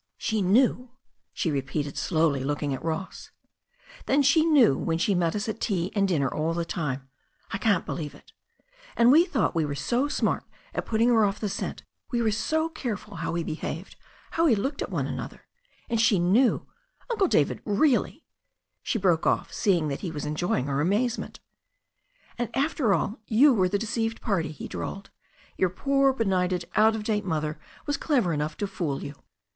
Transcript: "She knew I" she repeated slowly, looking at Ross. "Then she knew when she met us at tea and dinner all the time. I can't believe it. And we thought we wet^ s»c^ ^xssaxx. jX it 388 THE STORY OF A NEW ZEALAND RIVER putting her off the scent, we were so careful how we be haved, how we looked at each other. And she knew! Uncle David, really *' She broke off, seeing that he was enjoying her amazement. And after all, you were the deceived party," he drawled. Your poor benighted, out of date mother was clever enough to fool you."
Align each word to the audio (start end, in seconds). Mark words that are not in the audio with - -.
"She 0.17 0.41
knew 0.41 0.89
I" 0.89 0.97
she 1.31 1.51
repeated 1.51 1.95
slowly, 1.95 2.43
looking 2.43 2.73
at 2.73 2.83
Ross. 2.83 3.29
"Then 4.07 4.23
she 4.23 4.43
knew 4.43 4.75
when 4.75 4.97
she 4.97 5.13
met 5.13 5.35
us 5.35 5.47
at 5.47 5.59
tea 5.61 5.91
and 5.93 6.07
dinner 6.07 6.27
all 6.27 6.55
the 6.55 6.65
time. 6.65 7.07
I 7.51 7.59
can't 7.59 7.85
believe 7.85 8.15
it. 8.15 8.31
And 8.97 9.11
we 9.11 9.25
thought 9.25 9.53
we 9.53 9.63
wet^ 9.63 9.73
s»c^ 9.73 9.91
^xssaxx. 9.95 10.01
jX 10.01 10.07
it 10.07 10.09
388 10.09 10.09
THE 10.09 10.09
STORY 10.09 10.33
OF 10.33 10.41
A 10.41 10.41
NEW 10.41 10.51
ZEALAND 10.57 10.73
RIVER 10.73 10.87
putting 10.89 11.07
her 11.09 11.23
off 11.25 11.39
the 11.39 11.49
scent, 11.49 11.83
we 12.11 12.21
were 12.23 12.31
so 12.31 12.69
careful 12.69 13.15
how 13.17 13.31
we 13.31 13.43
be 13.43 13.53
haved, 13.53 13.95
how 14.31 14.45
we 14.45 14.55
looked 14.55 14.81
at 14.81 14.89
each 14.89 15.19
other. 15.19 15.41
And 15.87 16.01
she 16.01 16.17
knew! 16.17 16.65
Uncle 17.11 17.27
David, 17.27 17.61
really 17.63 18.25
*' 18.55 18.81
She 18.81 18.97
broke 18.97 19.27
off, 19.27 19.53
seeing 19.53 19.89
that 19.89 19.99
he 20.01 20.09
was 20.09 20.25
enjoying 20.25 20.65
her 20.65 20.81
amazement. 20.81 21.39
And 22.39 22.49
after 22.57 22.95
all, 22.95 23.19
you 23.27 23.53
were 23.53 23.69
the 23.69 23.77
deceived 23.77 24.19
party," 24.19 24.51
he 24.51 24.67
drawled. 24.67 25.11
Your 25.57 25.69
poor 25.69 26.11
benighted, 26.11 26.65
out 26.75 26.95
of 26.95 27.03
date 27.03 27.23
mother 27.23 27.59
was 27.85 27.97
clever 27.97 28.33
enough 28.33 28.57
to 28.57 28.65
fool 28.65 29.03
you." 29.03 29.13